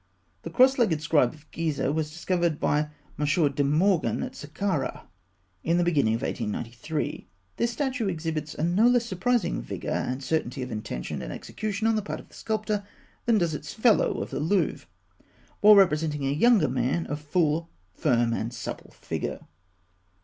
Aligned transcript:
The 0.41 0.49
Cross 0.49 0.79
legged 0.79 0.99
Scribe 1.03 1.31
of 1.35 1.51
Gizeh 1.51 1.75
(fig. 1.75 1.85
186) 1.85 1.95
was 1.95 2.11
discovered 2.11 2.59
by 2.59 2.89
M. 3.19 3.51
de 3.53 3.63
Morgan 3.63 4.23
at 4.23 4.31
Sakkarah 4.31 5.03
in 5.63 5.77
the 5.77 5.83
beginning 5.83 6.15
of 6.15 6.23
1893. 6.23 7.27
This 7.57 7.69
statue 7.69 8.07
exhibits 8.07 8.55
a 8.55 8.63
no 8.63 8.87
less 8.87 9.05
surprising 9.05 9.61
vigour 9.61 9.91
and 9.93 10.23
certainty 10.23 10.63
of 10.63 10.71
intention 10.71 11.21
and 11.21 11.31
execution 11.31 11.85
on 11.85 11.95
the 11.95 12.01
part 12.01 12.19
of 12.19 12.29
the 12.29 12.33
sculptor 12.33 12.83
than 13.27 13.37
does 13.37 13.53
its 13.53 13.75
fellow 13.75 14.19
of 14.23 14.31
the 14.31 14.39
Louvre, 14.39 14.87
while 15.59 15.75
representing 15.75 16.25
a 16.25 16.31
younger 16.31 16.67
man 16.67 17.05
of 17.05 17.21
full, 17.21 17.69
firm, 17.93 18.33
and 18.33 18.51
supple 18.55 18.89
figure. 18.89 19.41